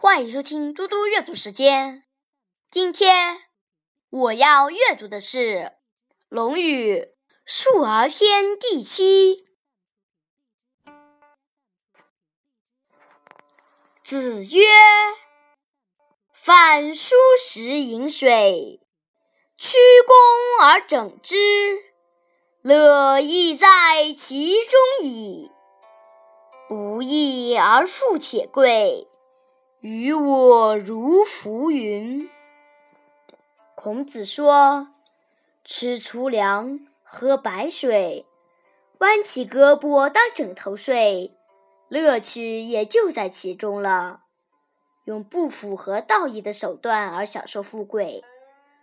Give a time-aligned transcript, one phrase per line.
[0.00, 2.04] 欢迎收听嘟嘟阅读时间。
[2.70, 3.36] 今天
[4.10, 5.38] 我要阅读的是
[6.28, 7.00] 《论语·
[7.44, 9.44] 述而篇》第七。
[14.04, 14.62] 子曰
[16.32, 18.80] ：“反书食饮水，
[19.56, 19.76] 曲
[20.06, 21.36] 肱而整之，
[22.62, 23.66] 乐亦在
[24.16, 25.50] 其中矣。
[26.68, 29.08] 不义而富且贵。”
[29.80, 32.28] 与我如浮云。
[33.76, 34.88] 孔子说
[35.64, 38.26] ：“吃粗粮，喝白水，
[38.98, 41.36] 弯起胳膊当枕头睡，
[41.88, 44.24] 乐趣也就在其中了。
[45.04, 48.24] 用不符合道义的手段而享受富贵，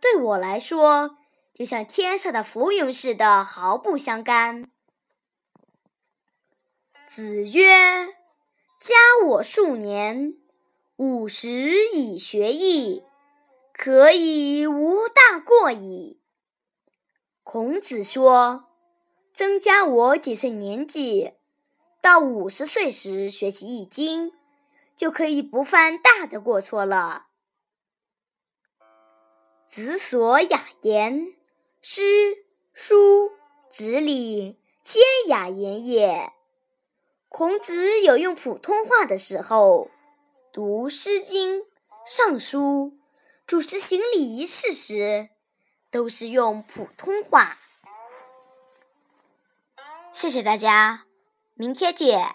[0.00, 1.18] 对我来说，
[1.52, 4.70] 就像天上的浮云似的，毫不相干。”
[7.08, 8.06] 子曰
[8.78, 8.94] ：“加
[9.26, 10.36] 我数年。”
[10.98, 13.04] 五十以学艺，
[13.74, 16.22] 可以无大过矣。
[17.42, 18.70] 孔子说
[19.30, 21.34] ：“增加我几岁年纪，
[22.00, 24.32] 到五十岁时学习易经，
[24.96, 27.26] 就可以不犯大的过错了。”
[29.68, 31.34] 子所雅言，
[31.82, 33.32] 诗、书、
[33.70, 36.32] 直礼，皆雅言也。
[37.28, 39.90] 孔子有用普通话的时候。
[40.56, 41.58] 读《诗经》
[42.06, 42.94] 《尚书》，
[43.46, 45.28] 主持行礼仪式时，
[45.90, 47.58] 都是用普通话。
[50.10, 51.04] 谢谢大家，
[51.52, 52.34] 明天见。